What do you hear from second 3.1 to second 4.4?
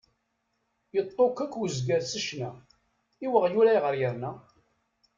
i weɣyul, ayɣer yerna?